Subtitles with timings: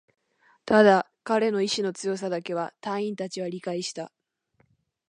[0.65, 4.11] ただ、彼の意志の強さだけは隊員達は理解した